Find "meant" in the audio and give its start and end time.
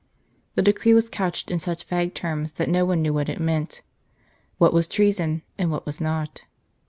3.39-3.83